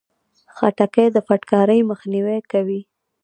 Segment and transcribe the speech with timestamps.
[0.55, 2.81] خټکی د فټکاري مخنیوی کوي.